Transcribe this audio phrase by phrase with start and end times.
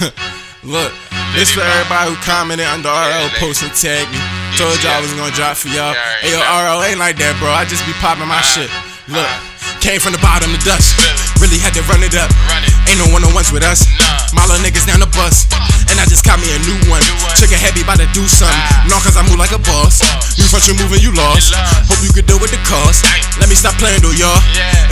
[0.64, 0.90] Look,
[1.36, 4.18] this for everybody who commented under RL post and tag me.
[4.58, 5.94] Told y'all I was gonna drop for y'all.
[6.22, 7.50] Hey, yo, RL ain't like that, bro.
[7.52, 8.70] I just be popping my shit.
[9.06, 9.28] Look,
[9.84, 10.96] came from the bottom to dust.
[11.38, 12.32] Really had to run it up.
[12.88, 13.84] Ain't no one on ones with us.
[14.32, 15.44] My little niggas down the bus.
[15.92, 17.04] And I just caught me a new one.
[17.36, 18.64] Took a heavy about to do something.
[18.88, 20.00] No, cause I move like a boss.
[20.40, 21.52] You first you moving, you lost.
[21.86, 23.04] Hope you could deal with the cost.
[23.36, 24.40] Let me stop playing though, y'all.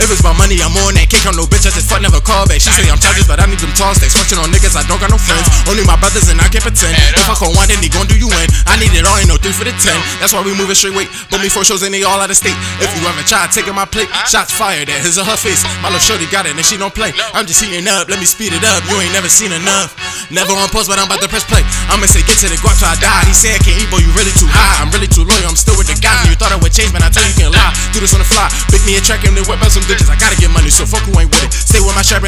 [0.03, 1.07] If it's about money, I'm on that.
[1.07, 2.59] Can't count no bitch, I just fuck never call back.
[2.59, 4.11] She say I'm charges, but I need them tall stacks.
[4.19, 5.47] Fucking on niggas, I don't got no friends.
[5.63, 6.91] Only my brothers and I can't pretend.
[7.15, 8.47] If I call one, then he gon' do you in.
[8.67, 9.95] I need it all, ain't no three for the ten.
[10.19, 11.07] That's why we moving straight weight.
[11.31, 12.55] But me four shows and they all out of state.
[12.83, 15.63] If you ever try taking my plate, shots fired at his or her face.
[15.79, 17.15] My little shorty got it and she don't play.
[17.31, 18.83] I'm just heating up, let me speed it up.
[18.91, 19.95] You ain't never seen enough.
[20.27, 21.63] Never on pause, but I'm about to press play.
[21.87, 23.23] I'ma say get to the guap till I die.
[23.23, 24.83] He say I can't eat, boy, you really too high.
[24.83, 25.42] I'm really too loyal,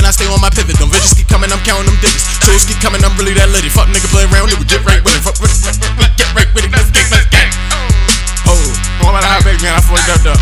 [0.05, 0.77] and I stay on my pivot.
[0.77, 2.37] Them bitches keep coming, I'm counting them digits.
[2.45, 3.73] Tools keep coming, I'm really that lady.
[3.73, 5.25] Fuck nigga play around, it would get right with it.
[5.25, 6.69] Fuck get right with it.
[6.69, 7.49] Let's get, let's get.
[8.45, 8.69] Oh,
[9.01, 10.41] no matter how big, man, I fucked up though.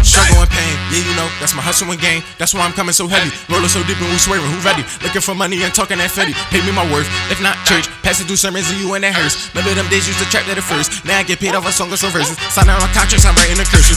[0.00, 0.74] Struggle and pain.
[0.90, 2.24] Yeah, you know, that's my hustle and game.
[2.34, 3.30] That's why I'm coming so heavy.
[3.46, 4.42] Rolling so deep and we swearing.
[4.42, 4.82] Who ready?
[5.06, 6.34] Looking for money and talking that fetty.
[6.50, 7.06] Pay me my worth.
[7.30, 7.86] If not, church.
[8.02, 9.38] Pass it through sermons and you in that hearse.
[9.54, 11.04] Remember them days used to trap that at first.
[11.06, 12.34] Now I get paid off a song or some verses.
[12.50, 13.89] Sign out on contracts, I'm writing the curses.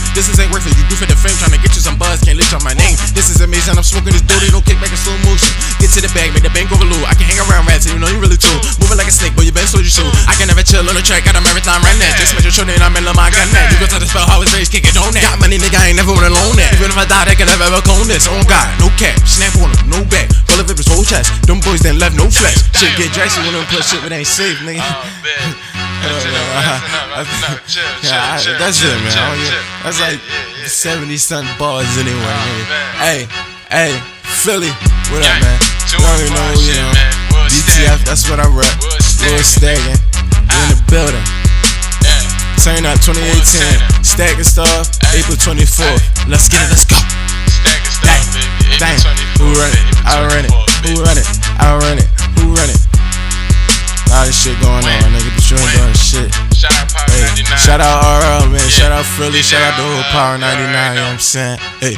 [3.83, 5.51] I'm smoking this dirty, don't kick back in slow motion.
[5.83, 7.03] Get to the bag, make the bank overload.
[7.03, 8.55] I can hang around rats, and you know you really too.
[8.79, 10.07] Moving like a snake, but you best you shoot.
[10.23, 12.15] I can never chill on the track, got a marathon run that.
[12.15, 13.75] Just make sure that I'm in my gun that.
[13.75, 15.35] You go to the spell, how it's raised, kick it on that.
[15.35, 16.71] Got money, nigga, I ain't never wanna loan that.
[16.79, 18.23] Even if I die, they can never ever clone this.
[18.31, 20.31] On God, no cap, snap on him, no back.
[20.47, 21.27] Full of his whole chest.
[21.43, 22.55] Them boys then left no flesh.
[22.79, 24.79] Shit get dressy when them put shit, but ain't safe, nigga.
[28.55, 29.11] That's it, man.
[29.11, 30.19] Get- oh, That's like
[30.71, 32.15] 70 something bars anyway.
[32.15, 32.79] nigga.
[33.03, 33.27] Hey,
[33.73, 33.97] hey,
[34.45, 34.69] Philly,
[35.09, 35.57] what up, man?
[35.97, 36.93] And already know, five you know.
[37.49, 38.69] DTF, that's what I rep.
[39.25, 39.97] Lil Stackin.
[40.53, 40.93] In the ah.
[40.93, 41.25] building.
[42.61, 44.05] Turn up 2018.
[44.05, 45.99] Stacking stuff, April 24th.
[46.29, 47.01] Let's get it, let's go.
[48.05, 48.21] Dang,
[48.77, 48.99] dang.
[49.41, 49.83] Who run it?
[50.05, 50.53] I run it.
[50.85, 51.27] Who run it?
[51.57, 52.07] I run it.
[52.39, 52.79] Who run it?
[54.07, 56.29] A lot of shit going on, nigga, but you ain't doing shit.
[56.53, 57.57] Shout out Power Hey, 99.
[57.57, 58.69] shout out RL, man.
[58.69, 59.05] Shout out.
[59.17, 59.41] Philly.
[59.41, 61.57] Shout out the whole Power 99, you know what I'm saying?
[61.81, 61.97] Hey,